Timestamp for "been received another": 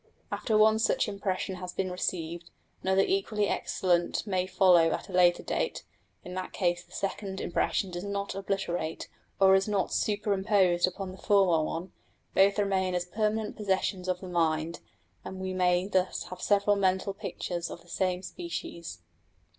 1.73-3.03